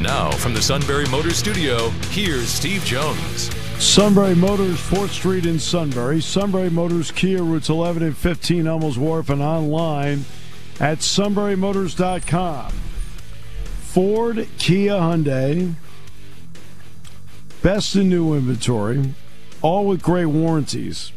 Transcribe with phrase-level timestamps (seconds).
[0.00, 3.50] Now, from the Sunbury Motors Studio, here's Steve Jones.
[3.82, 6.20] Sunbury Motors, 4th Street in Sunbury.
[6.20, 10.24] Sunbury Motors Kia, routes 11 and 15, Hummels Wharf, and online
[10.78, 12.72] at sunburymotors.com.
[13.80, 15.74] Ford, Kia, Hyundai,
[17.60, 19.14] best in new inventory,
[19.62, 21.10] all with great warranties.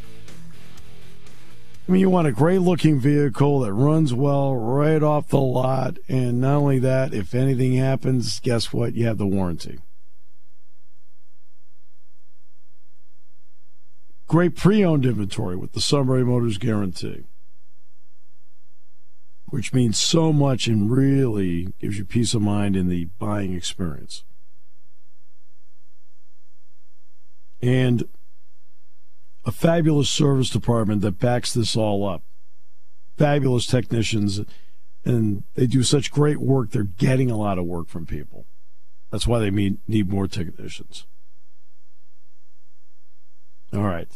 [1.88, 5.98] I mean, you want a great looking vehicle that runs well right off the lot.
[6.08, 8.94] And not only that, if anything happens, guess what?
[8.94, 9.78] You have the warranty.
[14.28, 17.24] Great pre owned inventory with the Sunbury Motors guarantee,
[19.46, 24.22] which means so much and really gives you peace of mind in the buying experience.
[27.60, 28.04] And
[29.44, 32.22] a fabulous service department that backs this all up.
[33.16, 34.40] Fabulous technicians,
[35.04, 36.70] and they do such great work.
[36.70, 38.46] They're getting a lot of work from people.
[39.10, 41.06] That's why they need more technicians.
[43.72, 44.08] All right.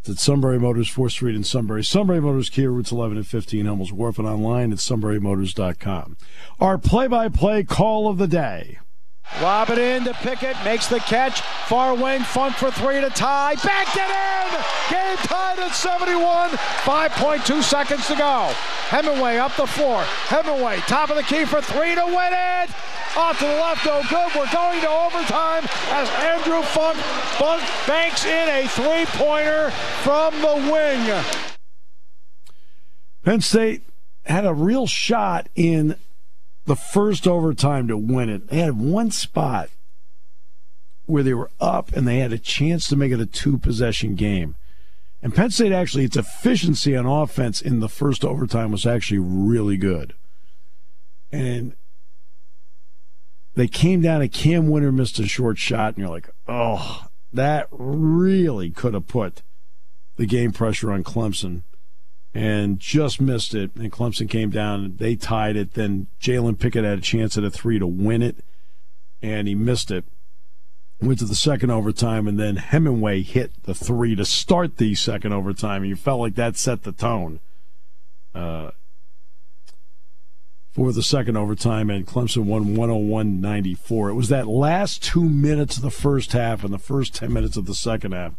[0.00, 1.84] It's at Sunbury Motors, 4th Street in Sunbury.
[1.84, 6.16] Sunbury Motors, Kia routes 11 and 15, Hummels Wharf, and online at sunburymotors.com.
[6.58, 8.78] Our play by play call of the day.
[9.40, 11.40] Lob it in to Pickett, makes the catch.
[11.66, 13.54] Far wing, Funk for three to tie.
[13.54, 14.60] Backed it in!
[14.90, 16.50] Game tied at 71.
[16.50, 18.52] 5.2 seconds to go.
[18.88, 20.02] Hemenway up the floor.
[20.26, 22.70] Hemenway, top of the key for three to win it!
[23.16, 24.28] Off to the left, no good.
[24.36, 26.98] We're going to overtime as Andrew Funk
[27.86, 29.70] banks in a three pointer
[30.02, 31.24] from the wing.
[33.24, 33.82] Penn State
[34.24, 35.96] had a real shot in
[36.64, 38.48] the first overtime to win it.
[38.48, 39.70] They had one spot
[41.06, 44.14] where they were up and they had a chance to make it a two possession
[44.14, 44.54] game.
[45.22, 49.76] And Penn State actually, its efficiency on offense in the first overtime was actually really
[49.76, 50.14] good.
[51.30, 51.74] And
[53.54, 57.68] they came down and Cam Wynter missed a short shot, and you're like, oh, that
[57.70, 59.42] really could have put
[60.16, 61.62] the game pressure on Clemson
[62.34, 63.74] and just missed it.
[63.74, 64.96] And Clemson came down.
[64.96, 65.74] They tied it.
[65.74, 68.36] Then Jalen Pickett had a chance at a three to win it,
[69.22, 70.04] and he missed it.
[71.00, 75.32] Went to the second overtime, and then Hemenway hit the three to start the second
[75.32, 75.82] overtime.
[75.82, 77.40] And you felt like that set the tone
[78.34, 78.72] uh,
[80.70, 84.10] for the second overtime, and Clemson won 101 94.
[84.10, 87.56] It was that last two minutes of the first half and the first 10 minutes
[87.56, 88.34] of the second half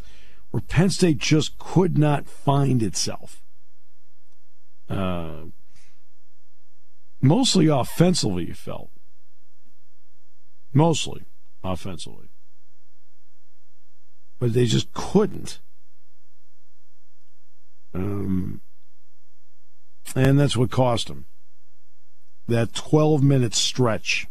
[0.51, 3.40] where Penn State just could not find itself
[4.91, 5.45] uh,
[7.21, 8.89] mostly offensively, you felt.
[10.73, 11.25] Mostly
[11.63, 12.29] offensively.
[14.39, 15.59] But they just couldn't.
[17.93, 18.61] Um,
[20.15, 21.25] and that's what cost them
[22.47, 24.27] that 12 minute stretch.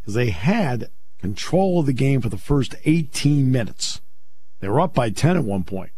[0.00, 4.00] Because they had control of the game for the first 18 minutes.
[4.60, 5.90] They were up by 10 at one point,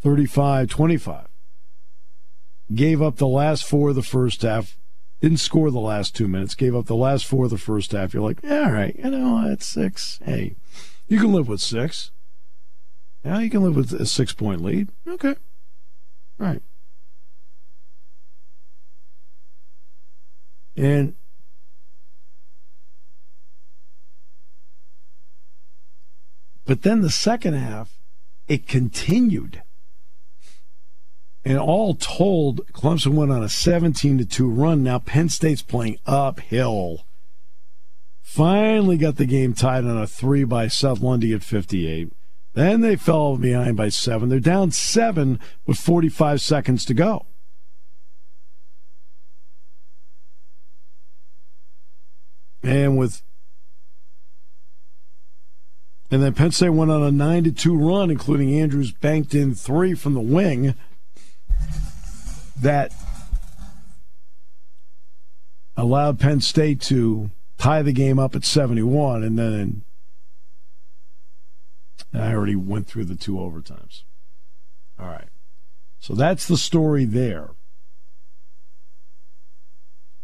[0.00, 1.25] 35 25
[2.74, 4.76] gave up the last four of the first half,
[5.20, 8.12] didn't score the last two minutes, gave up the last four of the first half.
[8.12, 10.18] You're like, yeah, all right, you know, it's six.
[10.24, 10.56] Hey,
[11.08, 12.10] you can live with six.
[13.24, 14.90] Yeah, you can live with a six point lead.
[15.06, 15.34] Okay.
[16.38, 16.62] All right.
[20.76, 21.14] And
[26.66, 27.98] but then the second half,
[28.46, 29.62] it continued.
[31.46, 34.82] And all told, Clemson went on a 17 to 2 run.
[34.82, 37.06] Now Penn State's playing uphill.
[38.20, 42.12] Finally got the game tied on a 3 by Seth Lundy at 58.
[42.54, 44.28] Then they fell behind by 7.
[44.28, 45.38] They're down 7
[45.68, 47.26] with 45 seconds to go.
[52.64, 53.22] And with
[56.10, 59.54] and then Penn State went on a 9 to 2 run, including Andrews banked in
[59.54, 60.74] three from the wing
[62.60, 62.92] that
[65.76, 69.84] allowed Penn State to tie the game up at 71, and then
[72.12, 74.02] I already went through the two overtimes.
[74.98, 75.28] All right.
[75.98, 77.50] So that's the story there.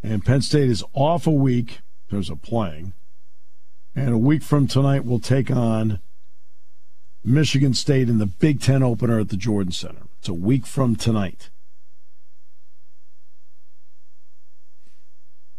[0.03, 1.81] And Penn State is off a week
[2.13, 2.93] terms of playing.
[3.95, 6.01] And a week from tonight, we'll take on
[7.25, 10.03] Michigan State in the Big Ten opener at the Jordan Center.
[10.19, 11.51] It's a week from tonight.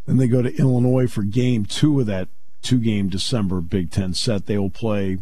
[0.05, 2.27] Then they go to Illinois for game two of that
[2.61, 4.45] two game December Big Ten set.
[4.45, 5.19] They will play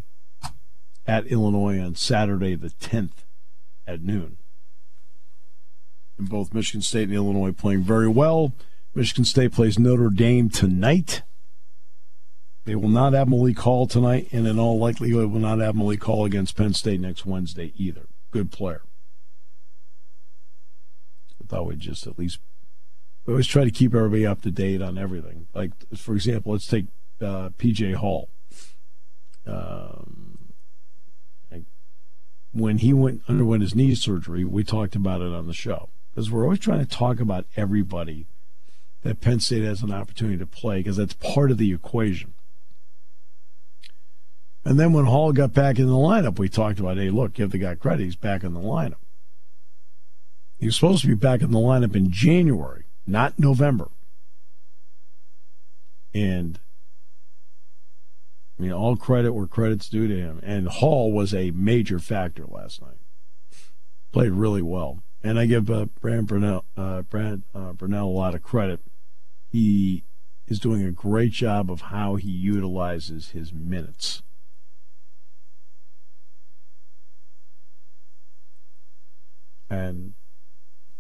[1.06, 3.26] at Illinois on Saturday the 10th
[3.86, 4.38] at noon.
[6.18, 8.54] And both Michigan State and Illinois playing very well.
[8.94, 11.24] Michigan State plays Notre Dame tonight.
[12.66, 16.04] They will not have Malik Hall tonight, and in all likelihood will not have Malik
[16.04, 18.06] Hall against Penn State next Wednesday either.
[18.30, 18.84] Good player.
[21.42, 22.40] I thought we'd just at least
[23.26, 25.48] we always try to keep everybody up to date on everything.
[25.54, 26.86] Like, for example, let's take
[27.22, 28.30] uh, PJ Hall.
[29.46, 30.32] Um,
[32.54, 36.30] when he went underwent his knee surgery, we talked about it on the show because
[36.30, 38.28] we're always trying to talk about everybody
[39.04, 42.34] that Penn State has an opportunity to play because that's part of the equation.
[44.64, 47.52] And then when Hall got back in the lineup, we talked about, hey, look, give
[47.52, 48.04] the guy credit.
[48.04, 48.96] He's back in the lineup.
[50.60, 53.90] He was supposed to be back in the lineup in January, not November.
[56.14, 56.60] And
[58.58, 60.40] I mean, all credit where credit's due to him.
[60.44, 63.00] And Hall was a major factor last night.
[64.12, 65.04] Played really well.
[65.24, 68.82] And I give uh, Brad Brownell, uh, Brad uh, Brownell a lot of credit.
[69.50, 70.04] He
[70.48, 74.22] is doing a great job of how he utilizes his minutes.
[79.70, 80.14] And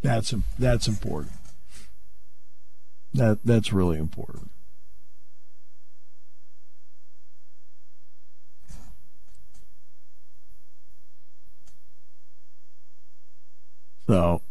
[0.01, 1.33] that's that's important.
[3.13, 4.51] That that's really important.
[14.07, 14.41] So,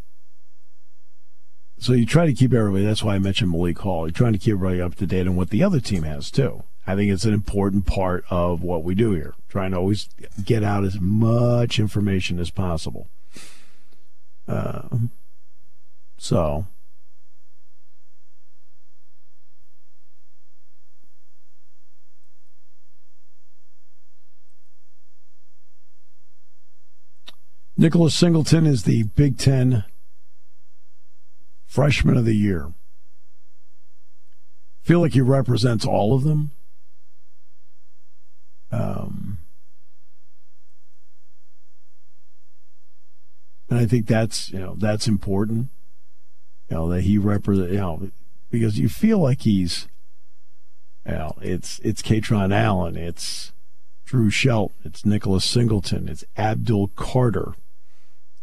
[1.79, 2.85] so you try to keep everybody.
[2.85, 4.07] That's why I mentioned Malik Hall.
[4.07, 6.63] You're trying to keep everybody up to date on what the other team has too.
[6.87, 9.35] I think it's an important part of what we do here.
[9.49, 10.09] Trying to always
[10.45, 13.09] get out as much information as possible.
[14.49, 14.89] Uh,
[16.17, 16.67] so.
[27.81, 29.85] Nicholas Singleton is the Big Ten
[31.65, 32.75] Freshman of the Year.
[34.83, 36.51] Feel like he represents all of them.
[38.71, 39.39] Um,
[43.71, 45.69] and I think that's you know that's important.
[46.69, 48.11] You know that he represent you know
[48.51, 49.89] because you feel like he's
[51.07, 53.55] you know it's it's Kaytron Allen, it's
[54.05, 57.55] Drew Shelton, it's Nicholas Singleton, it's Abdul Carter.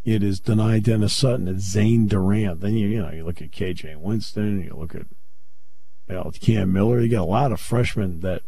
[0.07, 1.49] It is Dani Dennis Sutton.
[1.49, 2.61] It's Zane Durant.
[2.61, 4.63] Then you you know you look at KJ Winston.
[4.63, 5.05] You look at
[6.07, 7.01] you know, Cam Miller.
[7.01, 8.43] You got a lot of freshmen that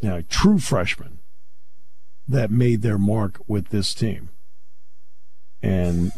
[0.00, 1.20] you know true freshmen
[2.26, 4.30] that made their mark with this team,
[5.62, 6.10] and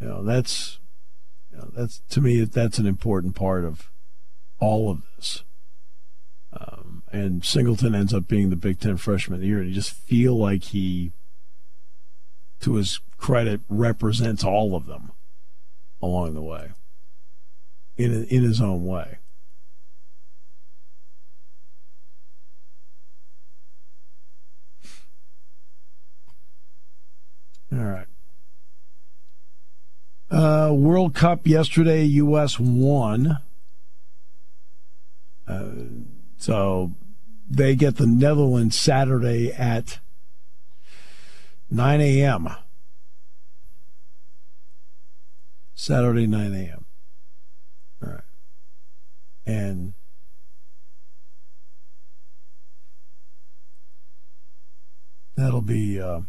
[0.00, 0.80] you know that's
[1.52, 3.92] you know, that's to me that's an important part of
[4.58, 5.44] all of this.
[7.12, 9.58] And Singleton ends up being the Big Ten freshman of the year.
[9.58, 11.12] And you just feel like he,
[12.60, 15.12] to his credit, represents all of them
[16.00, 16.70] along the way
[17.98, 19.18] in, in his own way.
[27.70, 28.06] All right.
[30.30, 32.58] Uh, World Cup yesterday, U.S.
[32.58, 33.38] won.
[35.46, 35.70] Uh,
[36.38, 36.92] so
[37.52, 39.98] they get the Netherlands Saturday at
[41.70, 42.48] 9 a.m.
[45.74, 46.84] Saturday, 9 a.m.
[48.02, 48.20] All right.
[49.44, 49.92] And
[55.36, 56.00] that'll be.
[56.00, 56.20] Uh,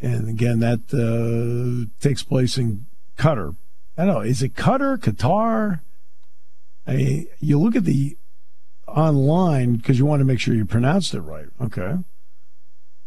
[0.00, 3.56] and again, that uh, takes place in Qatar.
[3.96, 4.20] I don't know.
[4.20, 5.80] Is it Qatar, Qatar?
[6.86, 8.16] I mean, you look at the
[8.86, 11.46] online because you want to make sure you pronounced it right.
[11.60, 11.98] Okay.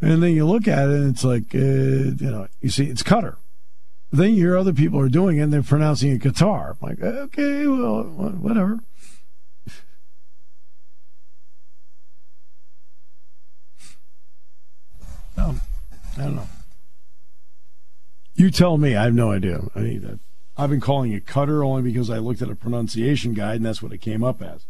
[0.01, 3.03] And then you look at it and it's like, uh, you know, you see it's
[3.03, 3.37] Qatar.
[4.11, 6.71] Then you hear other people are doing it and they're pronouncing it Qatar.
[6.71, 8.79] I'm like, okay, well, whatever.
[15.35, 15.61] Um,
[16.17, 16.47] I don't know.
[18.35, 18.95] You tell me.
[18.95, 19.61] I have no idea.
[19.75, 20.19] I mean,
[20.57, 23.81] I've been calling it cutter only because I looked at a pronunciation guide and that's
[23.81, 24.65] what it came up as.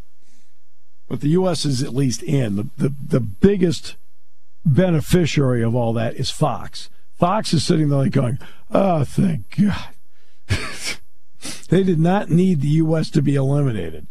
[1.07, 1.65] But the U.S.
[1.65, 2.55] is at least in.
[2.55, 3.95] The, the, the biggest
[4.65, 6.89] beneficiary of all that is Fox.
[7.13, 8.39] Fox is sitting there like going,
[8.71, 9.93] "Oh, thank God."
[11.69, 13.09] they did not need the U.S.
[13.11, 14.07] to be eliminated.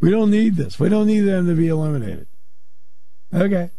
[0.00, 0.80] We don't need this.
[0.80, 2.26] We don't need them to be eliminated.
[3.32, 3.70] Okay.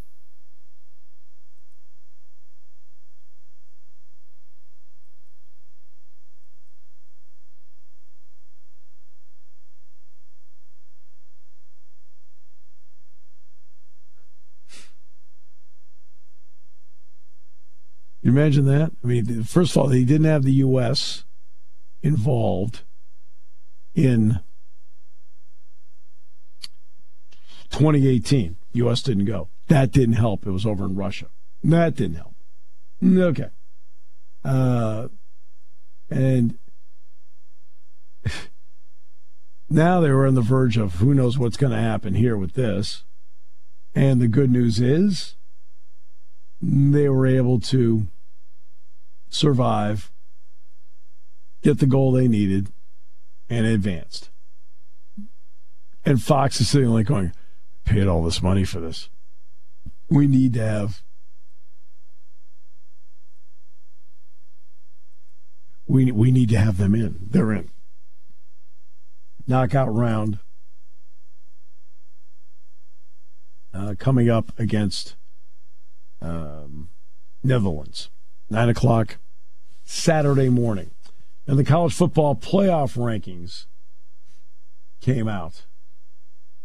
[18.32, 18.92] You imagine that?
[19.04, 21.24] I mean, first of all, they didn't have the U.S.
[22.02, 22.80] involved
[23.94, 24.40] in
[27.68, 28.56] 2018.
[28.72, 29.02] U.S.
[29.02, 29.50] didn't go.
[29.68, 30.46] That didn't help.
[30.46, 31.26] It was over in Russia.
[31.62, 32.34] That didn't help.
[33.04, 33.50] Okay.
[34.42, 35.08] Uh,
[36.08, 36.58] and
[39.68, 42.54] now they were on the verge of who knows what's going to happen here with
[42.54, 43.04] this.
[43.94, 45.36] And the good news is
[46.62, 48.08] they were able to
[49.32, 50.12] survive,
[51.62, 52.68] get the goal they needed,
[53.48, 54.30] and advanced.
[56.04, 57.32] And Fox is sitting like going,
[57.84, 59.08] paid all this money for this.
[60.08, 61.02] We need to have
[65.86, 67.28] we we need to have them in.
[67.30, 67.70] They're in.
[69.46, 70.38] Knockout round
[73.74, 75.16] uh, coming up against
[76.20, 76.88] um,
[77.42, 78.10] Netherlands,
[78.52, 79.16] nine o'clock
[79.84, 80.90] Saturday morning,
[81.46, 83.66] and the college football playoff rankings
[85.00, 85.64] came out,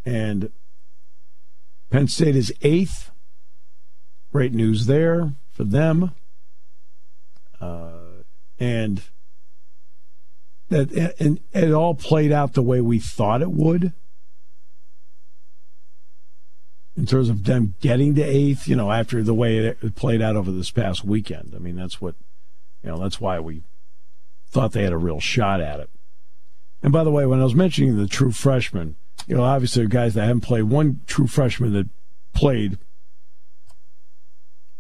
[0.06, 0.52] and
[1.90, 3.12] Penn State is eighth.
[4.32, 6.12] Great news there for them.
[7.60, 8.24] Uh,
[8.60, 9.04] and
[10.70, 13.94] that and it all played out the way we thought it would
[16.98, 20.36] in terms of them getting to eighth, you know, after the way it played out
[20.36, 21.54] over this past weekend.
[21.56, 22.16] I mean, that's what,
[22.84, 23.62] you know, that's why we
[24.50, 25.92] thought they had a real shot at it.
[26.82, 28.96] And by the way, when I was mentioning the true freshmen,
[29.28, 30.64] you know, obviously guys that haven't played.
[30.64, 31.90] One true freshman that
[32.34, 32.80] played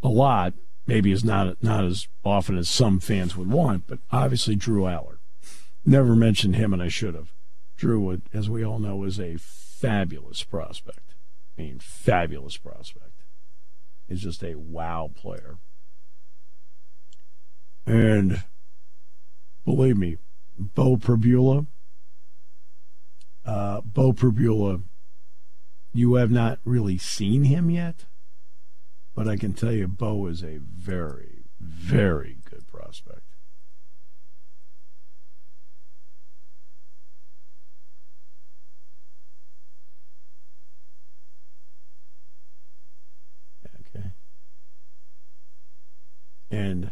[0.01, 0.53] a lot,
[0.85, 5.17] maybe is not not as often as some fans would want, but obviously Drew Allar.
[5.85, 7.33] Never mentioned him, and I should have.
[7.75, 11.06] Drew, as we all know, is a fabulous prospect.
[11.57, 13.23] I mean, fabulous prospect.
[14.07, 15.57] He's just a wow player.
[17.85, 18.43] And
[19.65, 20.17] believe me,
[20.57, 21.65] Beau Pribula,
[23.45, 24.81] uh, Beau Pribula,
[25.93, 28.05] you have not really seen him yet,
[29.15, 33.21] but I can tell you, Bo is a very, very good prospect.
[43.95, 44.11] Okay.
[46.49, 46.91] And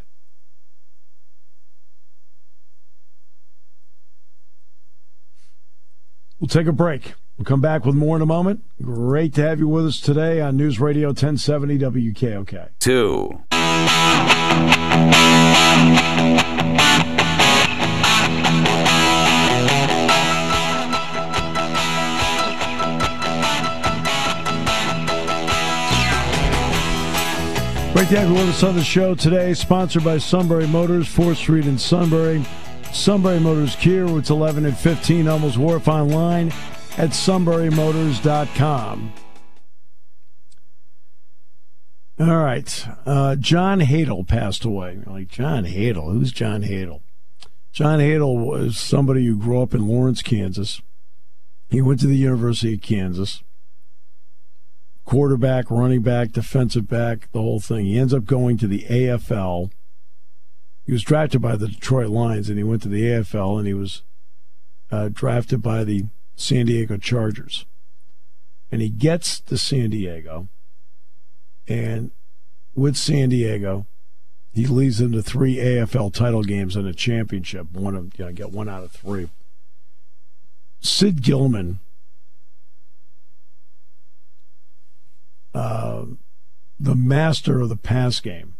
[6.39, 7.13] we'll take a break.
[7.37, 8.63] We'll come back with more in a moment.
[8.81, 12.69] Great to have you with us today on News Radio 1070 WKOK.
[12.79, 13.41] Two.
[28.05, 31.37] Great to have you with us on the show today, sponsored by Sunbury Motors, 4th
[31.37, 32.45] Street in Sunbury.
[32.93, 36.49] Sunbury Motors Kia, it's 11 and 15, Hummels Wharf online
[36.99, 39.13] at sunburymotors.com.
[42.19, 42.87] All right.
[43.07, 44.99] Uh, John Hadl passed away.
[45.07, 46.13] Like, John Hadl?
[46.13, 47.01] Who's John Hadl?
[47.71, 50.79] John Hadl was somebody who grew up in Lawrence, Kansas.
[51.71, 53.41] He went to the University of Kansas
[55.05, 57.85] quarterback, running back, defensive back, the whole thing.
[57.85, 59.71] He ends up going to the AFL.
[60.83, 63.73] He was drafted by the Detroit Lions, and he went to the AFL, and he
[63.73, 64.03] was
[64.91, 67.65] uh, drafted by the San Diego Chargers.
[68.71, 70.49] And he gets to San Diego,
[71.67, 72.11] and
[72.73, 73.85] with San Diego,
[74.53, 77.71] he leads them to three AFL title games and a championship.
[77.71, 79.29] One of you know, get one out of three.
[80.81, 81.79] Sid Gilman
[85.55, 86.05] uh,
[86.79, 88.55] the master of the pass game.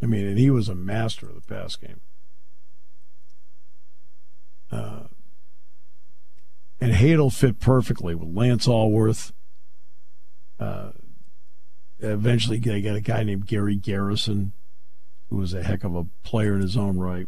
[0.00, 2.00] I mean, and he was a master of the pass game.
[4.70, 5.08] Uh,
[6.80, 9.32] and Hadl fit perfectly with Lance Alworth.
[10.60, 10.92] Uh,
[11.98, 14.52] eventually, they got a guy named Gary Garrison,
[15.28, 17.26] who was a heck of a player in his own right.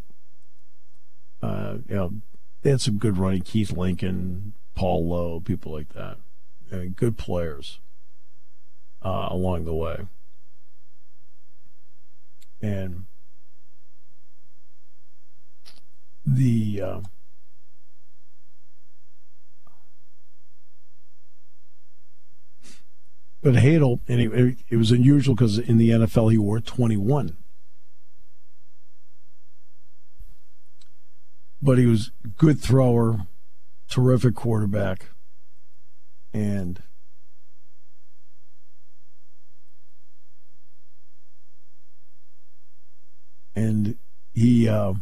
[1.42, 2.12] Uh, you know,
[2.62, 3.42] they had some good running.
[3.42, 6.18] Keith Lincoln, Paul Lowe, people like that.
[6.70, 7.80] Mean, good players
[9.04, 10.06] uh, along the way.
[12.60, 13.06] And
[16.24, 17.00] the uh,
[23.42, 27.36] but Hadl, and it, it was unusual because in the NFL he wore 21.
[31.60, 33.26] But he was good thrower,
[33.88, 35.10] terrific quarterback,
[36.32, 36.82] and
[43.54, 43.96] and
[44.34, 44.94] he uh,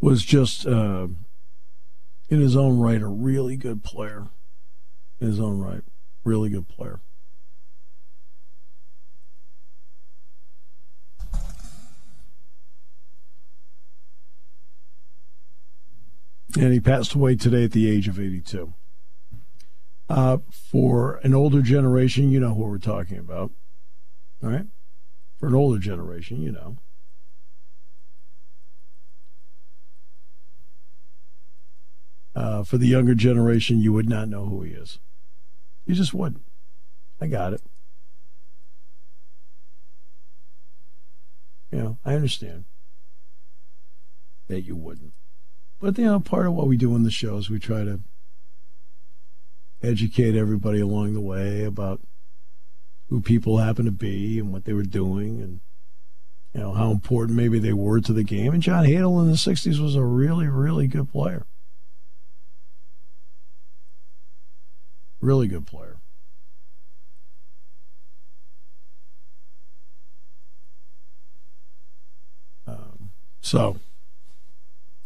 [0.00, 1.08] was just uh,
[2.28, 4.28] in his own right a really good player.
[5.20, 5.82] In his own right,
[6.24, 7.00] really good player.
[16.54, 18.74] And he passed away today at the age of 82.
[20.12, 23.50] Uh, for an older generation, you know who we're talking about.
[24.44, 24.66] All right?
[25.38, 26.76] For an older generation, you know.
[32.36, 34.98] Uh, for the younger generation, you would not know who he is.
[35.86, 36.44] You just wouldn't.
[37.18, 37.62] I got it.
[41.70, 42.66] You know, I understand
[44.48, 45.14] that you wouldn't.
[45.80, 48.00] But, you know, part of what we do in the show is we try to
[49.82, 52.00] educate everybody along the way about
[53.08, 55.60] who people happen to be and what they were doing and
[56.54, 58.52] you know how important maybe they were to the game.
[58.52, 61.46] And John Hadl in the '60s was a really, really good player.
[65.20, 65.98] Really good player.
[72.66, 73.10] Um,
[73.40, 73.76] so,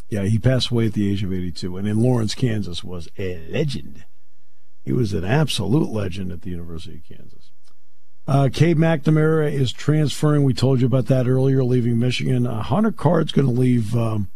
[0.09, 3.47] yeah, he passed away at the age of 82, and in Lawrence, Kansas, was a
[3.49, 4.04] legend.
[4.87, 7.50] He was an absolute legend at the University of Kansas.
[8.28, 10.45] Uh, Cade McNamara is transferring.
[10.45, 12.47] We told you about that earlier, leaving Michigan.
[12.47, 14.30] Uh, Hudson Card's going to leave um,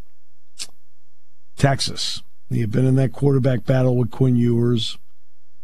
[1.57, 2.25] Texas.
[2.49, 4.99] He had been in that quarterback battle with Quinn Ewers,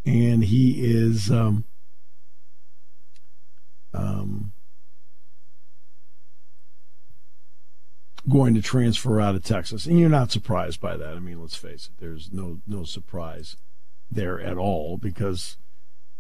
[0.05, 1.65] and he is um,
[3.93, 4.53] um,
[8.29, 9.85] going to transfer out of Texas.
[9.85, 11.17] And you're not surprised by that.
[11.17, 12.01] I mean, let's face it.
[12.01, 13.57] There's no no surprise
[14.11, 15.57] there at all because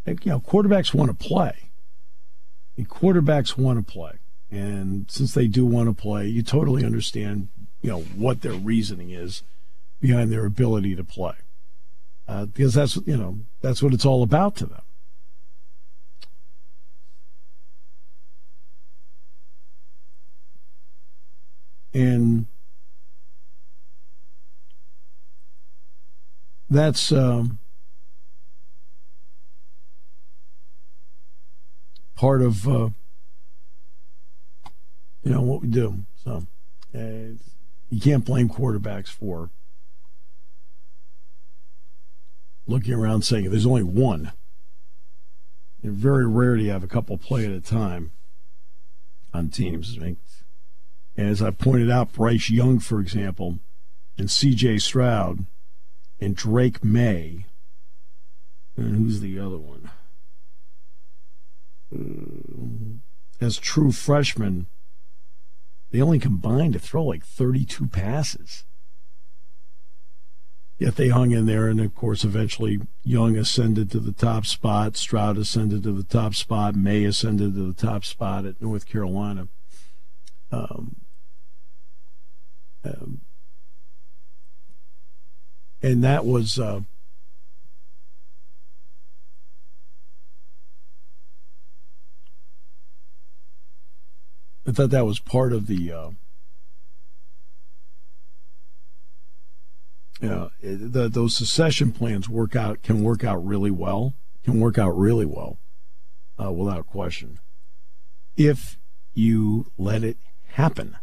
[0.06, 1.70] you know quarterbacks want to play.
[2.76, 4.12] And quarterbacks want to play,
[4.50, 7.48] and since they do want to play, you totally understand
[7.80, 9.42] you know what their reasoning is
[9.98, 11.34] behind their ability to play,
[12.28, 14.82] uh, because that's you know that's what it's all about to them.
[21.94, 22.46] And
[26.68, 27.58] that's um,
[32.16, 32.88] part of uh,
[35.22, 36.04] you know what we do.
[36.24, 36.46] So
[36.94, 37.36] uh,
[37.90, 39.50] you can't blame quarterbacks for
[42.66, 44.32] looking around saying there's only one.
[45.82, 48.12] It's very rare to have a couple play at a time
[49.32, 49.96] on teams.
[49.96, 50.16] And
[51.16, 53.58] as I pointed out, Bryce Young, for example,
[54.18, 54.78] and C.J.
[54.78, 55.44] Stroud,
[56.20, 57.46] and Drake Maye.
[58.76, 59.90] and who's the other one?
[61.94, 62.98] Uh,
[63.40, 64.66] as true freshmen,
[65.90, 68.64] they only combined to throw like 32 passes.
[70.78, 74.96] Yet they hung in there, and of course, eventually Young ascended to the top spot,
[74.96, 79.48] Stroud ascended to the top spot, Maye ascended to the top spot at North Carolina.
[80.52, 80.96] Um,
[82.84, 83.22] um,
[85.82, 86.58] and that was.
[86.58, 86.80] Uh,
[94.66, 95.92] I thought that was part of the.
[95.92, 96.10] Uh,
[100.62, 104.14] the, those secession plans work out can work out really well.
[104.44, 105.58] Can work out really well,
[106.40, 107.40] uh, without question,
[108.36, 108.78] if
[109.12, 110.18] you let it
[110.50, 110.96] happen,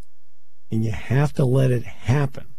[0.72, 2.56] and you have to let it happen.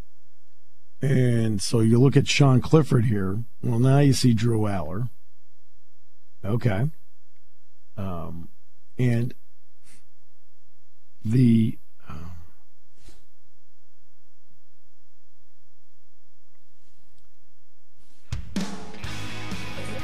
[1.01, 3.45] And so you look at Sean Clifford here.
[3.63, 5.09] Well, now you see Drew Allar.
[6.45, 6.91] Okay.
[7.97, 8.49] Um,
[8.99, 9.35] and
[11.25, 12.31] the um,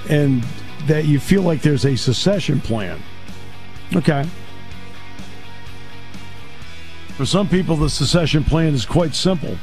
[0.09, 0.45] and
[0.87, 3.01] that you feel like there's a secession plan.
[3.95, 4.27] Okay.
[7.17, 9.59] For some people, the secession plan is quite simple.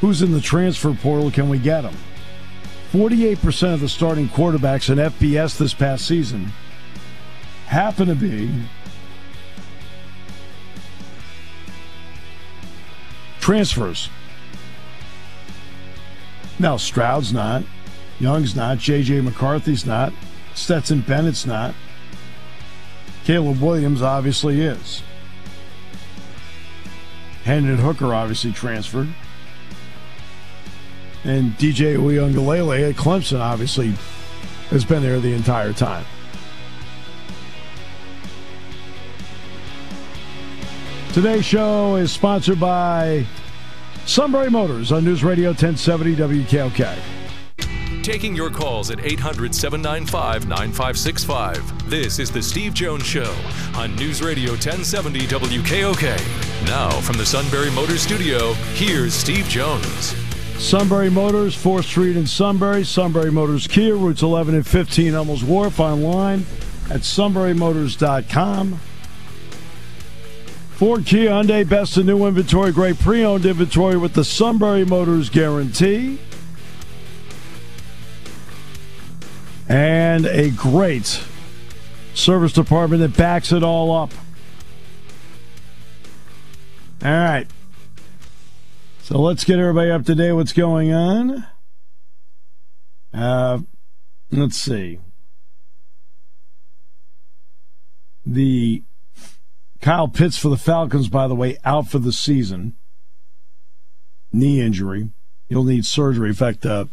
[0.00, 1.30] Who's in the transfer portal?
[1.30, 1.94] Can we get them?
[2.92, 6.52] 48% of the starting quarterbacks in FBS this past season
[7.66, 8.50] happen to be
[13.46, 14.10] transfers.
[16.58, 17.62] Now, Stroud's not,
[18.18, 19.20] Young's not, J.J.
[19.20, 20.12] McCarthy's not,
[20.54, 21.72] Stetson Bennett's not,
[23.22, 25.00] Caleb Williams obviously is.
[27.44, 29.14] Hendon Hooker obviously transferred.
[31.22, 33.92] And DJ Uiagalelei at Clemson obviously
[34.70, 36.04] has been there the entire time.
[41.16, 43.24] Today's show is sponsored by
[44.04, 46.98] Sunbury Motors on News Radio 1070 WKOK.
[48.02, 51.88] Taking your calls at 800 795 9565.
[51.88, 53.34] This is The Steve Jones Show
[53.76, 56.66] on News Radio 1070 WKOK.
[56.66, 60.14] Now, from the Sunbury Motors Studio, here's Steve Jones.
[60.58, 62.84] Sunbury Motors, 4th Street in Sunbury.
[62.84, 65.80] Sunbury Motors Kia, routes 11 and 15 Hummels Wharf.
[65.80, 66.40] Online
[66.90, 68.80] at sunburymotors.com.
[70.76, 76.18] Ford Kia Hyundai, best new inventory, great pre-owned inventory with the Sunbury Motors guarantee.
[79.70, 81.24] And a great
[82.12, 84.12] service department that backs it all up.
[87.02, 87.46] All right.
[89.00, 90.32] So let's get everybody up to date.
[90.32, 91.46] What's going on?
[93.14, 93.60] Uh,
[94.30, 94.98] let's see.
[98.26, 98.82] The
[99.86, 102.74] Kyle Pitts for the Falcons, by the way, out for the season.
[104.32, 105.10] Knee injury.
[105.48, 106.30] He'll need surgery.
[106.30, 106.88] In fact, uh, I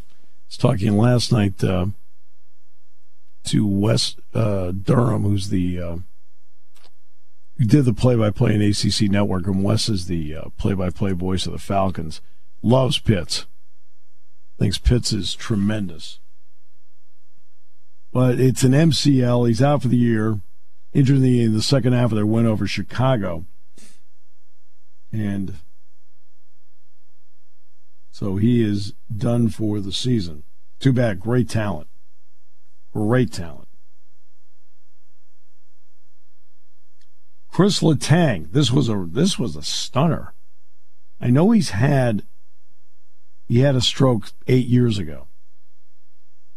[0.47, 1.87] was talking last night uh,
[3.45, 5.97] to Wes uh, Durham, who's the uh,
[7.57, 11.53] who did the play-by-play in ACC Network, and Wes is the uh, play-by-play voice of
[11.53, 12.21] the Falcons.
[12.61, 13.47] Loves Pitts.
[14.59, 16.19] Thinks Pitts is tremendous.
[18.11, 19.47] But it's an MCL.
[19.47, 20.41] He's out for the year.
[20.93, 23.45] Injured in the, the second half of their win over Chicago.
[25.11, 25.55] And
[28.11, 30.43] so he is done for the season.
[30.79, 31.19] Too bad.
[31.19, 31.87] Great talent.
[32.93, 33.67] Great talent.
[37.49, 40.33] Chris Letang, this was a this was a stunner.
[41.21, 42.23] I know he's had
[43.47, 45.27] he had a stroke eight years ago.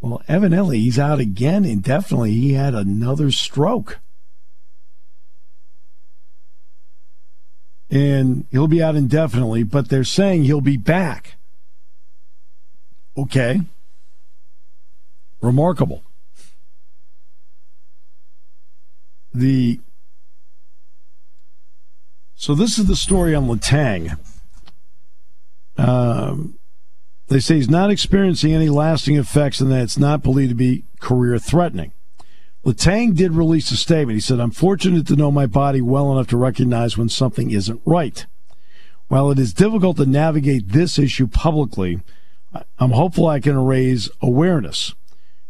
[0.01, 2.33] Well, evidently he's out again indefinitely.
[2.33, 4.01] He had another stroke.
[7.91, 11.37] And he'll be out indefinitely, but they're saying he'll be back.
[13.17, 13.61] Okay.
[15.41, 16.03] Remarkable.
[19.33, 19.81] The
[22.35, 24.19] so this is the story on Letang.
[25.79, 26.59] Um,
[27.29, 30.85] they say he's not experiencing any lasting effects and that it's not believed to be
[31.01, 31.93] career threatening.
[32.67, 34.17] Letang did release a statement.
[34.17, 37.81] He said, I'm fortunate to know my body well enough to recognize when something isn't
[37.85, 38.27] right.
[39.09, 42.01] While it is difficult to navigate this issue publicly,
[42.79, 44.95] I'm hopeful I can raise awareness.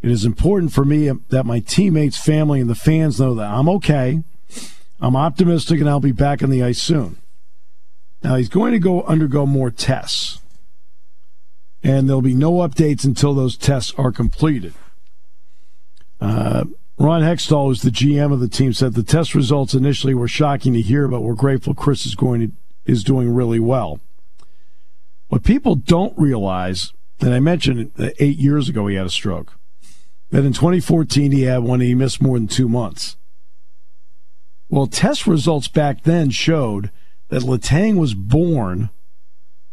[0.02, 3.68] It is important for me that my teammates, family, and the fans know that I'm
[3.70, 4.22] okay
[5.00, 7.18] I'm optimistic and I'll be back on the ice soon.
[8.22, 10.40] Now he's going to go undergo more tests.
[11.82, 14.74] And there'll be no updates until those tests are completed.
[16.20, 16.64] Uh,
[16.98, 20.72] Ron Hextall, who's the GM of the team, said the test results initially were shocking
[20.72, 22.52] to hear, but we're grateful Chris is going to,
[22.90, 24.00] is doing really well.
[25.28, 29.52] What people don't realize, and I mentioned eight years ago he had a stroke,
[30.30, 33.16] that in 2014 he had one and he missed more than two months.
[34.68, 36.90] Well, test results back then showed
[37.28, 38.90] that Letang was born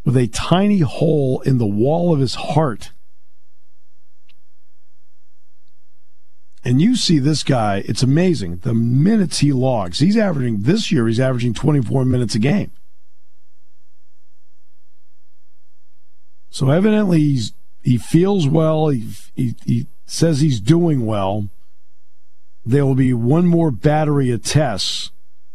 [0.06, 2.92] with a tiny hole in the wall of his heart.
[6.64, 8.58] And you see this guy, it's amazing.
[8.58, 10.00] The minutes he logs.
[10.00, 12.72] He's averaging, this year, he's averaging 24 minutes a game.
[16.50, 18.88] So evidently, he's, he feels well.
[18.90, 21.50] He, he, he says he's doing well
[22.66, 25.12] there will be one more battery of tests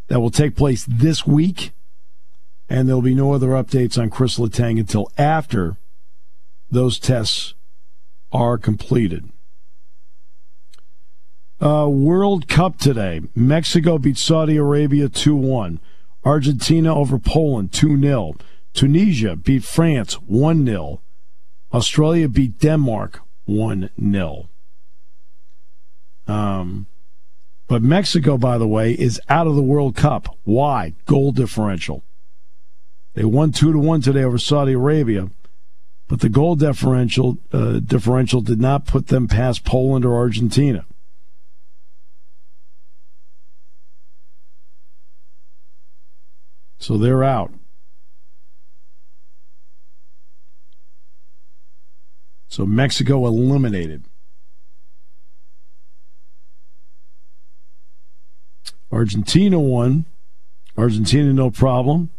[0.07, 1.71] that will take place this week,
[2.67, 5.77] and there'll be no other updates on Chris Letang until after
[6.69, 7.55] those tests
[8.31, 9.29] are completed.
[11.61, 13.21] Uh, World Cup today.
[13.35, 15.81] Mexico beat Saudi Arabia 2 1.
[16.23, 18.35] Argentina over Poland 2 0.
[18.73, 21.01] Tunisia beat France 1 0.
[21.73, 24.49] Australia beat Denmark 1 0.
[26.27, 26.87] Um,
[27.67, 30.37] but Mexico, by the way, is out of the World Cup.
[30.45, 30.93] Why?
[31.05, 32.03] Goal differential.
[33.15, 35.29] They won two to one today over Saudi Arabia,
[36.07, 40.85] but the goal differential uh, differential did not put them past Poland or Argentina.
[46.79, 47.51] So they're out.
[52.47, 54.05] So Mexico eliminated.
[58.91, 60.05] Argentina won.
[60.75, 62.09] Argentina, no problem.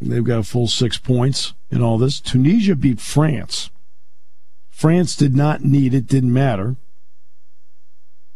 [0.00, 2.20] They've got a full six points in all this.
[2.20, 3.70] Tunisia beat France.
[4.70, 6.76] France did not need it, didn't matter.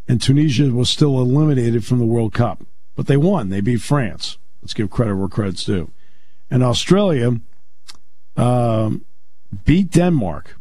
[0.07, 2.63] And Tunisia was still eliminated from the World Cup.
[2.95, 3.49] But they won.
[3.49, 4.39] They beat France.
[4.63, 5.91] Let's give credit where credit's due.
[6.51, 7.41] And Australia
[8.37, 9.05] um,
[9.65, 10.57] beat Denmark.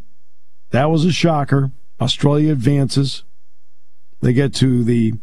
[0.72, 1.72] That was a shocker.
[2.02, 3.24] Australia advances.
[4.22, 5.14] They get to the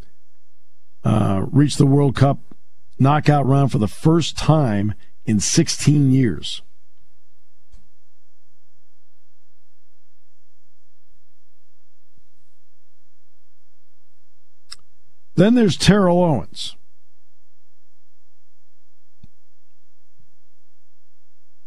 [1.03, 2.39] uh, reach the World Cup
[2.99, 4.93] knockout round for the first time
[5.25, 6.61] in 16 years.
[15.35, 16.75] Then there's Terrell Owens.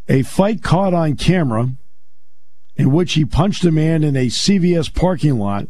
[0.08, 1.74] A fight caught on camera
[2.76, 5.68] in which he punched a man in a CVS parking lot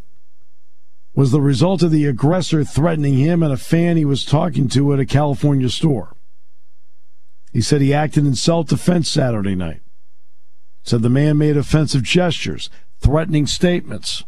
[1.14, 4.92] was the result of the aggressor threatening him and a fan he was talking to
[4.92, 6.16] at a California store.
[7.53, 9.83] He said he acted in self defense Saturday night.
[10.83, 12.68] Said the man made offensive gestures,
[12.99, 14.25] threatening statements.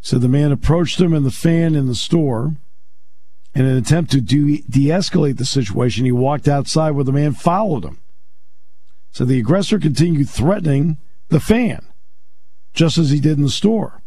[0.00, 2.56] Said the man approached him and the fan in the store.
[3.56, 7.86] In an attempt to de escalate the situation, he walked outside where the man followed
[7.86, 7.98] him.
[9.12, 10.98] So the aggressor continued threatening
[11.30, 11.86] the fan
[12.74, 14.02] just as he did in the store.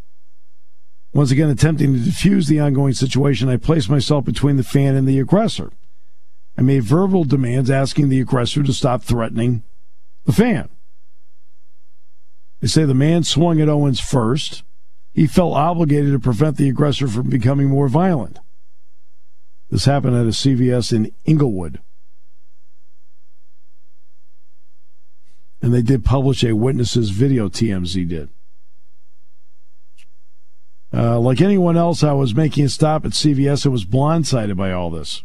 [1.15, 5.07] Once again, attempting to defuse the ongoing situation, I placed myself between the fan and
[5.07, 5.71] the aggressor.
[6.55, 9.63] I made verbal demands asking the aggressor to stop threatening
[10.25, 10.69] the fan.
[12.59, 14.61] They say the man swung at Owens first.
[15.11, 18.37] He felt obligated to prevent the aggressor from becoming more violent.
[19.69, 21.79] This happened at a CVS in Inglewood.
[25.61, 28.29] And they did publish a witness's video, TMZ did.
[30.91, 34.71] Uh, like anyone else, I was making a stop at CVS and was blindsided by
[34.71, 35.23] all this.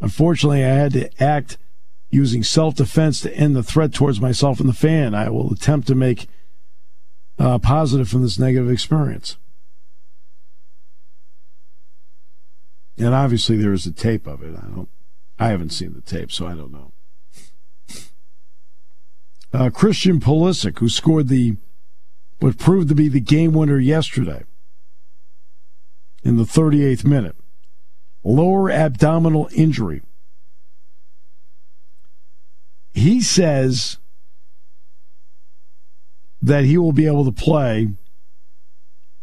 [0.00, 1.56] Unfortunately, I had to act
[2.10, 5.14] using self defense to end the threat towards myself and the fan.
[5.14, 6.28] I will attempt to make
[7.38, 9.36] uh, positive from this negative experience.
[13.00, 14.54] And obviously, there is a tape of it.
[14.54, 14.88] I don't.
[15.38, 16.92] I haven't seen the tape, so I don't know.
[19.54, 21.56] Uh, Christian Pulisic, who scored the
[22.40, 24.44] what proved to be the game winner yesterday,
[26.22, 27.36] in the 38th minute.
[28.22, 30.02] Lower abdominal injury.
[32.92, 33.96] He says
[36.42, 37.88] that he will be able to play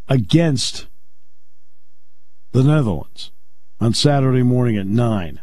[0.10, 0.88] against
[2.54, 3.32] the Netherlands
[3.80, 5.40] on Saturday morning at 9.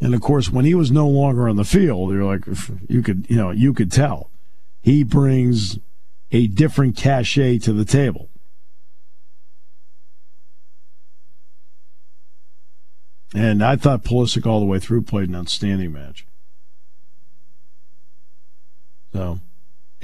[0.00, 2.44] And of course, when he was no longer on the field, you're like,
[2.88, 4.30] you could, you know, you could tell.
[4.82, 5.78] He brings
[6.30, 8.28] a different cachet to the table.
[13.34, 16.26] And I thought Pulisic all the way through played an outstanding match.
[19.12, 19.40] So,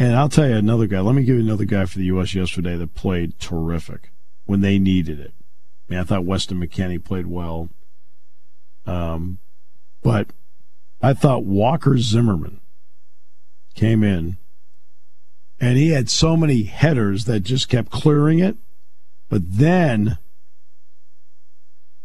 [0.03, 0.99] and I'll tell you another guy.
[0.99, 2.35] Let me give you another guy for the U.S.
[2.35, 4.11] yesterday that played terrific
[4.47, 5.33] when they needed it.
[5.39, 7.69] I mean, I thought Weston McKennie played well.
[8.85, 9.39] Um,
[10.03, 10.31] but
[11.01, 12.61] I thought Walker Zimmerman
[13.77, 14.39] came in
[15.61, 18.57] and he had so many headers that just kept clearing it.
[19.29, 20.19] But then,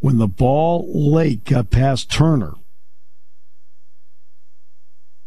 [0.01, 2.53] when the ball late got past Turner,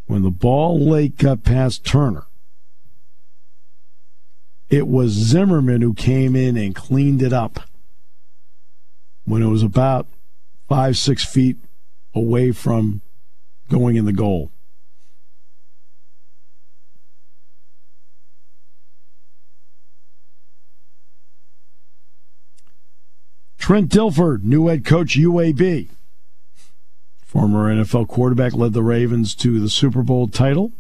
[0.06, 2.26] when the ball late got past Turner,
[4.70, 7.68] it was Zimmerman who came in and cleaned it up
[9.24, 10.06] when it was about
[10.68, 11.56] five, six feet
[12.14, 13.02] away from
[13.68, 14.52] going in the goal.
[23.58, 25.88] Trent Dilfer, new head coach UAB.
[27.24, 30.72] Former NFL quarterback led the Ravens to the Super Bowl title.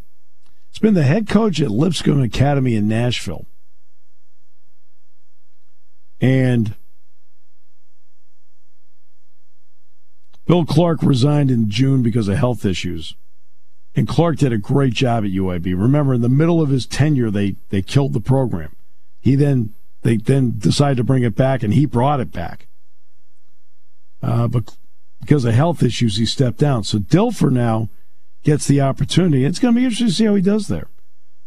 [0.70, 3.46] He's been the head coach at Lipscomb Academy in Nashville.
[6.20, 6.74] And
[10.46, 13.14] Bill Clark resigned in June because of health issues.
[13.94, 15.66] And Clark did a great job at UAB.
[15.66, 18.74] Remember, in the middle of his tenure, they, they killed the program.
[19.20, 22.68] He then they then decided to bring it back, and he brought it back.
[24.22, 24.76] uh, but
[25.20, 26.82] because of health issues, he stepped down.
[26.84, 27.90] So Dilfer now
[28.42, 29.44] gets the opportunity.
[29.44, 30.88] It's going to be interesting to see how he does there.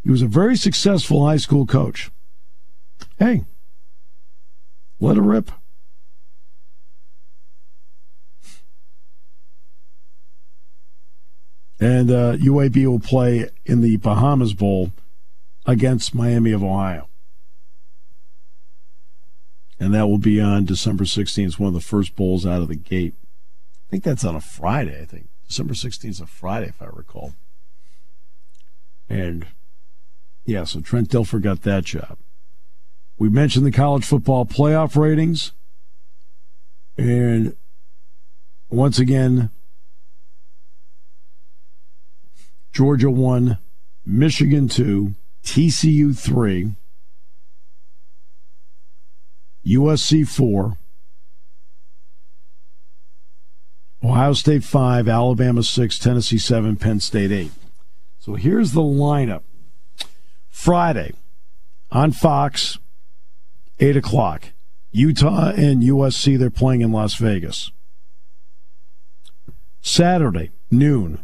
[0.04, 2.12] He was a very successful high school coach.
[3.18, 3.46] Hey,
[5.04, 5.52] let it rip.
[11.80, 14.94] And uh, UAB will play in the Bahamas Bowl
[15.66, 17.10] against Miami of Ohio.
[19.78, 21.46] And that will be on December 16th.
[21.46, 23.16] It's one of the first bowls out of the gate.
[23.20, 25.28] I think that's on a Friday, I think.
[25.46, 27.34] December 16th is a Friday, if I recall.
[29.10, 29.48] And
[30.46, 32.18] yeah, so Trent Dilfer got that job.
[33.18, 35.52] We mentioned the college football playoff ratings.
[36.98, 37.56] And
[38.70, 39.50] once again,
[42.72, 43.58] Georgia 1,
[44.06, 46.72] Michigan 2, TCU 3,
[49.66, 50.78] USC 4,
[54.04, 57.52] Ohio State 5, Alabama 6, Tennessee 7, Penn State 8.
[58.20, 59.44] So here's the lineup.
[60.50, 61.14] Friday
[61.92, 62.80] on Fox,
[63.80, 64.46] 8 o'clock.
[64.92, 67.72] Utah and USC, they're playing in Las Vegas.
[69.82, 71.24] Saturday, noon.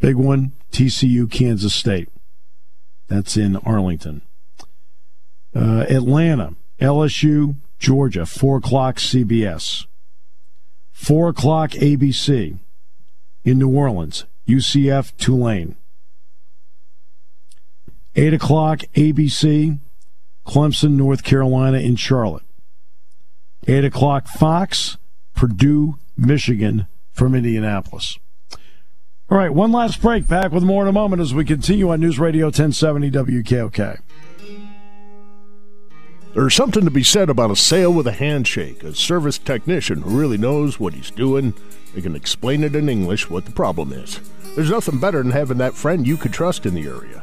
[0.00, 2.08] Big one, TCU, Kansas State.
[3.08, 4.22] That's in Arlington.
[5.54, 9.86] Uh, Atlanta, LSU, Georgia, 4 o'clock CBS.
[10.92, 12.58] 4 o'clock ABC
[13.44, 15.76] in New Orleans, UCF Tulane.
[18.16, 19.78] 8 o'clock ABC,
[20.46, 22.44] Clemson, North Carolina in Charlotte.
[23.66, 24.96] 8 o'clock Fox,
[25.34, 28.18] Purdue, Michigan from Indianapolis.
[29.28, 30.28] All right, one last break.
[30.28, 33.98] Back with more in a moment as we continue on News Radio 1070 WKOK.
[36.32, 40.16] There's something to be said about a sale with a handshake, a service technician who
[40.16, 41.54] really knows what he's doing.
[41.94, 44.20] They can explain it in English what the problem is.
[44.54, 47.22] There's nothing better than having that friend you could trust in the area.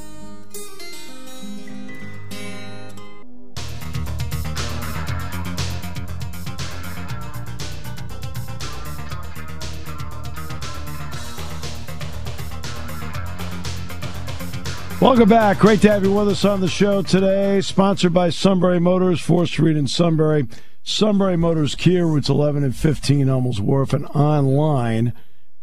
[15.01, 15.57] Welcome back.
[15.57, 17.59] Great to have you with us on the show today.
[17.61, 20.47] Sponsored by Sunbury Motors, 4th Street in Sunbury.
[20.83, 25.13] Sunbury Motors Kia, routes 11 and 15, Hummel's Wharf, and online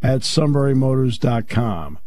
[0.03, 1.98] at sunburymotors.com.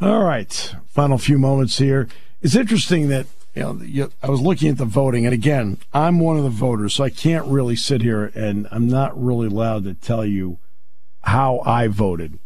[0.00, 0.74] All right.
[0.88, 2.08] Final few moments here.
[2.42, 6.18] It's interesting that you know, you, I was looking at the voting, and again, I'm
[6.18, 9.84] one of the voters, so I can't really sit here and I'm not really allowed
[9.84, 10.58] to tell you
[11.22, 12.40] how I voted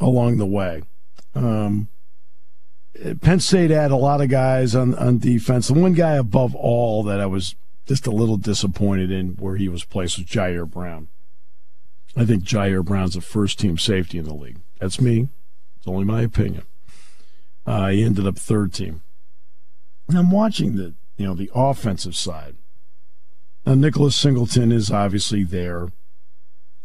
[0.00, 0.82] along the way.
[1.34, 1.88] Um,
[3.20, 5.68] Penn State had a lot of guys on, on defense.
[5.68, 7.54] The one guy above all that I was
[7.86, 11.08] just a little disappointed in where he was placed was Ji'Ayir Brown.
[12.16, 14.58] I think Ji'Ayir Brown's the first team safety in the league.
[14.80, 15.28] That's me.
[15.78, 16.64] It's only my opinion.
[17.66, 19.02] Uh, he ended up third team.
[20.08, 22.56] And I'm watching the you know the offensive side.
[23.64, 25.88] Now Nicholas Singleton is obviously there.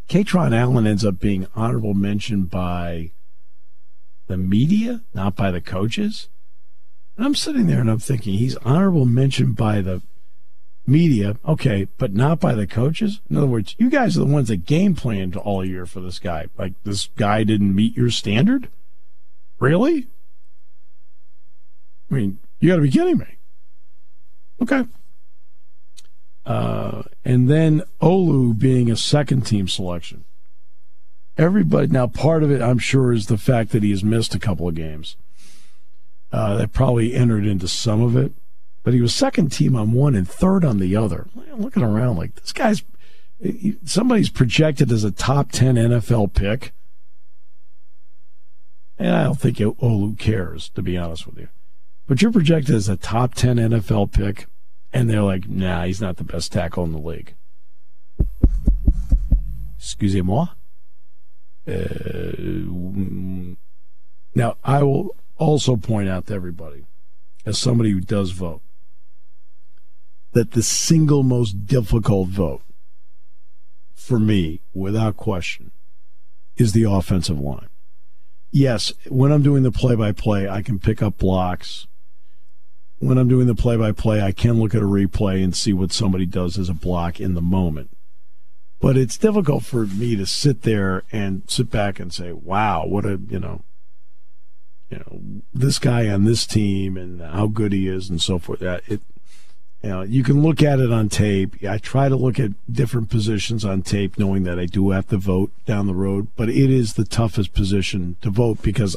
[0.07, 3.11] Kaytron Allen ends up being honorable mention by
[4.27, 6.29] the media, not by the coaches.
[7.17, 10.01] And I'm sitting there and I'm thinking he's honorable mention by the
[10.87, 13.21] media, okay, but not by the coaches.
[13.29, 16.19] In other words, you guys are the ones that game planned all year for this
[16.19, 16.47] guy.
[16.57, 18.69] Like this guy didn't meet your standard?
[19.59, 20.07] Really?
[22.11, 23.37] I mean, you got to be kidding me.
[24.61, 24.85] Okay.
[26.45, 30.23] Uh, and then Olu being a second team selection.
[31.37, 34.39] Everybody now part of it, I'm sure, is the fact that he has missed a
[34.39, 35.17] couple of games.
[36.31, 38.31] Uh, that probably entered into some of it,
[38.83, 41.27] but he was second team on one and third on the other.
[41.51, 42.83] I'm looking around like this guy's
[43.85, 46.73] somebody's projected as a top ten NFL pick,
[48.97, 51.47] and I don't think Olu cares to be honest with you.
[52.07, 54.47] But you're projected as a top ten NFL pick
[54.95, 57.35] and they're like, nah, he's not the best tackle in the league.
[59.77, 60.47] Excusez-moi.
[61.67, 62.31] Uh,
[64.33, 66.85] now, I will also point out to everybody,
[67.45, 68.61] as somebody who does vote,
[70.31, 72.61] that the single most difficult vote
[73.93, 75.71] for me, without question,
[76.55, 77.67] is the offensive line.
[78.51, 81.85] Yes, when I'm doing the play by play, I can pick up blocks.
[82.99, 85.73] When I'm doing the play by play, I can look at a replay and see
[85.73, 87.89] what somebody does as a block in the moment.
[88.79, 93.05] But it's difficult for me to sit there and sit back and say, wow, what
[93.05, 93.63] a, you know,
[94.89, 98.61] you know, this guy on this team and how good he is and so forth.
[98.61, 99.01] It,
[99.81, 101.63] you know, you can look at it on tape.
[101.63, 105.17] I try to look at different positions on tape, knowing that I do have to
[105.17, 106.29] vote down the road.
[106.35, 108.95] But it is the toughest position to vote because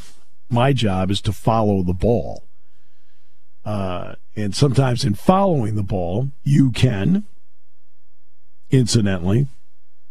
[0.49, 2.45] my job is to follow the ball.
[3.69, 7.27] Uh, and sometimes in following the ball, you can,
[8.71, 9.47] incidentally,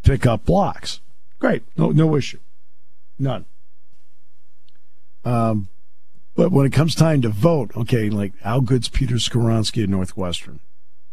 [0.04, 1.00] pick up blocks.
[1.40, 2.38] Great, no no issue,
[3.18, 3.46] none.
[5.24, 5.66] Um,
[6.36, 10.60] but when it comes time to vote, okay, like how good's Peter Skoronski at Northwestern?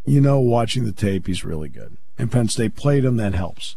[0.05, 1.97] You know, watching the tape, he's really good.
[2.15, 3.75] And Penn State played him, that helps.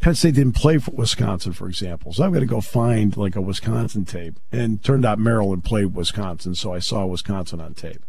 [0.00, 2.12] Penn State didn't play for Wisconsin, for example.
[2.12, 4.40] So I've got to go find like a Wisconsin tape.
[4.50, 8.02] And turned out Maryland played Wisconsin, so I saw Wisconsin on tape.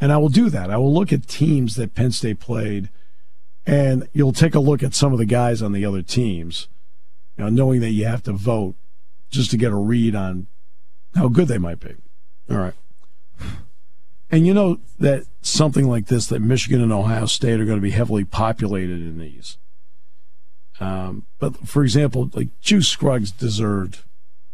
[0.00, 0.70] And I will do that.
[0.70, 2.90] I will look at teams that Penn State played,
[3.64, 6.66] and you'll take a look at some of the guys on the other teams,
[7.38, 8.74] you know, knowing that you have to vote
[9.30, 10.48] just to get a read on
[11.14, 11.94] how good they might be.
[12.50, 12.74] All right.
[14.30, 17.82] And you know that something like this, that Michigan and Ohio State are going to
[17.82, 19.58] be heavily populated in these.
[20.80, 24.02] Um, but for example, like Juice Scruggs deserved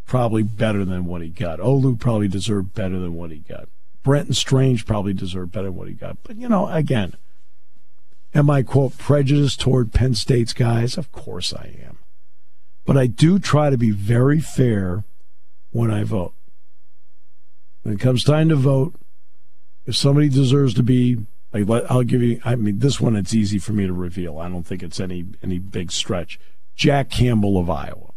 [0.06, 1.60] probably better than what he got.
[1.60, 3.68] Olu probably deserved better than what he got.
[4.02, 6.18] Brenton Strange probably deserved better than what he got.
[6.22, 7.14] But you know, again,
[8.34, 10.96] am I quote prejudiced toward Penn State's guys?
[10.98, 11.98] Of course I am.
[12.84, 15.04] But I do try to be very fair
[15.70, 16.34] when I vote.
[17.82, 18.94] When it comes time to vote,
[19.86, 21.18] if somebody deserves to be,
[21.52, 22.40] like, I'll give you.
[22.44, 24.38] I mean, this one it's easy for me to reveal.
[24.38, 26.38] I don't think it's any any big stretch.
[26.76, 28.10] Jack Campbell of Iowa.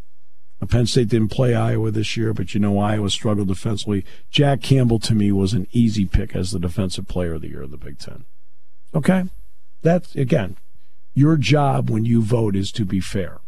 [0.66, 4.06] Penn State didn't play Iowa this year, but you know Iowa struggled defensively.
[4.30, 7.64] Jack Campbell to me was an easy pick as the defensive player of the year
[7.64, 8.26] of the Big Ten.
[8.96, 9.26] Okay,
[9.82, 10.58] that's again,
[11.14, 13.40] your job when you vote is to be fair,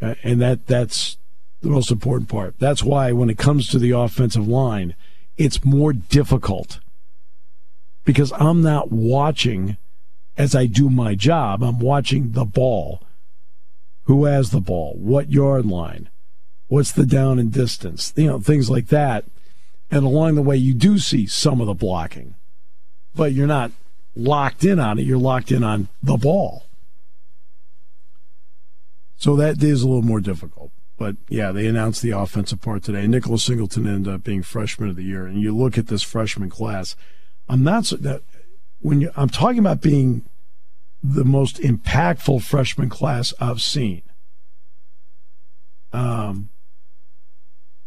[0.00, 1.18] and that that's
[1.60, 2.58] the most important part.
[2.58, 4.94] That's why when it comes to the offensive line,
[5.36, 6.78] it's more difficult
[8.04, 9.76] because I'm not watching
[10.36, 11.62] as I do my job.
[11.62, 13.02] I'm watching the ball.
[14.04, 14.94] Who has the ball?
[14.98, 16.10] What yard line?
[16.66, 18.12] What's the down and distance?
[18.16, 19.24] You know, things like that.
[19.90, 22.34] And along the way, you do see some of the blocking,
[23.14, 23.70] but you're not
[24.16, 25.02] locked in on it.
[25.02, 26.66] You're locked in on the ball.
[29.16, 30.72] So that is a little more difficult.
[30.96, 33.06] But yeah, they announced the offensive part today.
[33.06, 35.26] Nicholas Singleton ended up being freshman of the year.
[35.26, 36.96] And you look at this freshman class.
[37.48, 38.22] I'm not that
[38.80, 40.24] when you, I'm talking about being
[41.02, 44.02] the most impactful freshman class I've seen
[45.92, 46.50] um,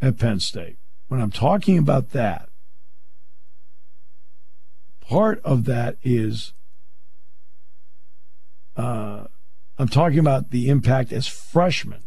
[0.01, 0.77] at Penn State.
[1.07, 2.49] When I'm talking about that,
[5.01, 6.53] part of that is
[8.75, 9.25] uh,
[9.77, 12.03] I'm talking about the impact as freshmen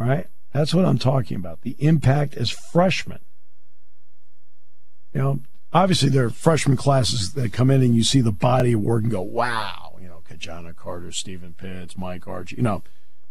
[0.00, 0.26] right?
[0.52, 1.60] That's what I'm talking about.
[1.60, 3.20] The impact as freshmen.
[5.12, 5.40] You know,
[5.72, 9.02] obviously there are freshman classes that come in and you see the body of work
[9.02, 12.82] and go, wow, you know, Ki-Jana Carter, Stephen Pitts, Mike Archie, you know,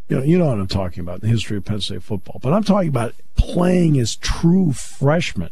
[0.08, 2.40] you know, you know what I'm talking about, in the history of Penn State football.
[2.42, 5.52] But I'm talking about playing as true freshmen.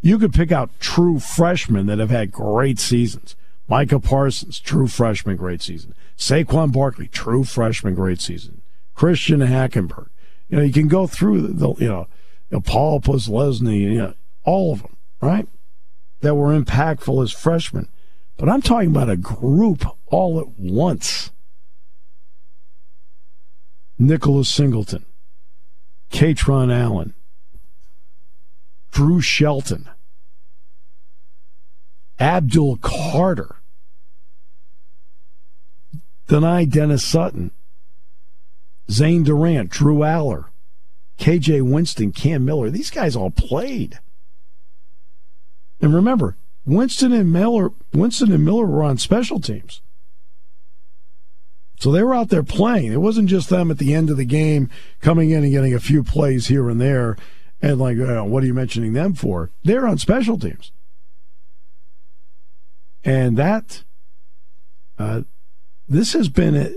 [0.00, 3.36] You could pick out true freshmen that have had great seasons.
[3.68, 5.94] Micah Parsons, true freshman, great season.
[6.16, 8.62] Saquon Barkley, true freshman, great season.
[8.94, 10.08] Christian Hackenberg,
[10.48, 12.08] you know, you can go through the, you know,
[12.50, 15.46] you know Paul Posluszny, you know, all of them, right?
[16.20, 17.88] That were impactful as freshmen.
[18.36, 21.30] But I'm talking about a group all at once.
[23.98, 25.04] Nicholas Singleton,
[26.10, 27.14] Kaytron Allen,
[28.92, 29.88] Drew Shelton,
[32.20, 33.56] Abdul Carter,
[36.28, 37.50] Dani Dennis Sutton,
[38.88, 40.46] Zane Durant, Drew Allar,
[41.18, 42.70] KJ Winston, Cam Miller.
[42.70, 43.98] These guys all played.
[45.80, 49.80] And remember, Winston and Miller, Winston and Miller were on special teams.
[51.78, 52.92] So they were out there playing.
[52.92, 54.68] It wasn't just them at the end of the game
[55.00, 57.16] coming in and getting a few plays here and there
[57.62, 59.50] and like, oh, what are you mentioning them for?
[59.62, 60.72] They're on special teams.
[63.04, 63.84] And that
[64.98, 65.22] uh,
[65.88, 66.74] this has been a,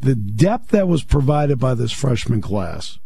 [0.00, 2.98] the depth that was provided by this freshman class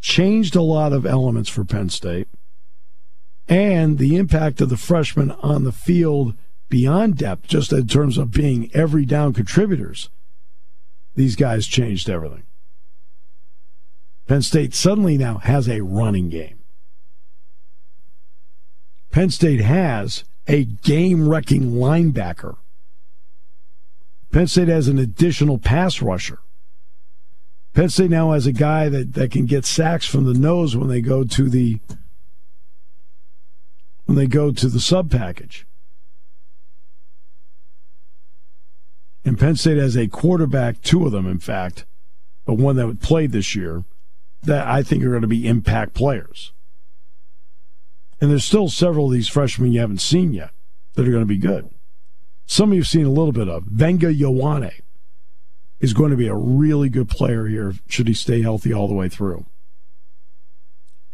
[0.00, 2.28] changed a lot of elements for Penn State
[3.50, 6.34] and the impact of the freshmen on the field
[6.68, 10.08] beyond depth, just in terms of being every down contributors.
[11.16, 12.44] These guys changed everything.
[14.28, 16.60] Penn State suddenly now has a running game.
[19.10, 22.56] Penn State has a game wrecking linebacker.
[24.30, 26.38] Penn State has an additional pass rusher.
[27.74, 30.88] Penn State now has a guy that, that can get sacks from the nose when
[30.88, 31.80] they go to the
[34.10, 35.68] when they go to the sub package.
[39.24, 41.84] And Penn State has a quarterback, two of them, in fact,
[42.44, 43.84] but one that played this year,
[44.42, 46.52] that I think are going to be impact players.
[48.20, 50.50] And there's still several of these freshmen you haven't seen yet
[50.94, 51.70] that are going to be good.
[52.46, 53.62] Some of you've seen a little bit of.
[53.66, 54.72] Vega Ioane
[55.78, 58.94] is going to be a really good player here should he stay healthy all the
[58.94, 59.46] way through.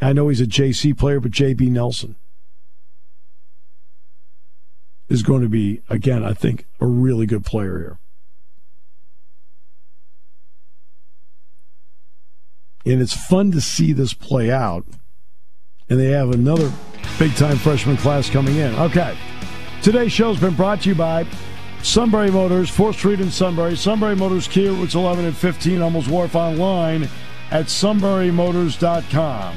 [0.01, 2.15] I know he's a JC player, but JB Nelson
[5.09, 7.99] is going to be, again, I think, a really good player here.
[12.85, 14.85] And it's fun to see this play out.
[15.89, 16.71] And they have another
[17.19, 18.75] big time freshman class coming in.
[18.75, 19.17] Okay.
[19.81, 21.25] Today's show's been brought to you by
[21.83, 23.75] Sunbury Motors, 4th Street in Sunbury.
[23.75, 27.09] Sunbury Motors Kia, routes 11 and 15, Hummels Wharf online
[27.51, 29.55] at sunburymotors.com.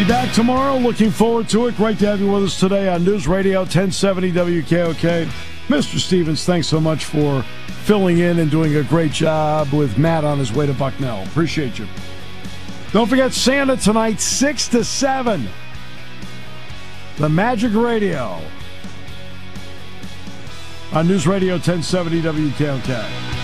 [0.00, 0.78] Be back tomorrow.
[0.78, 1.76] Looking forward to it.
[1.76, 5.26] Great to have you with us today on News Radio 1070 WKOK.
[5.68, 5.98] Mr.
[5.98, 7.42] Stevens, thanks so much for
[7.84, 11.22] filling in and doing a great job with Matt on his way to Bucknell.
[11.24, 11.86] Appreciate you.
[12.92, 15.46] Don't forget Santa tonight, 6 to 7.
[17.18, 18.40] The Magic Radio
[20.94, 23.39] on News Radio 1070 WKOK.